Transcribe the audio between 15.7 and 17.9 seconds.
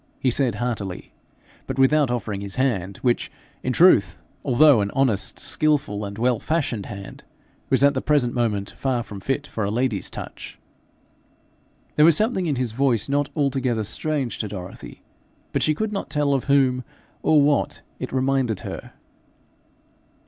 could not tell of whom or what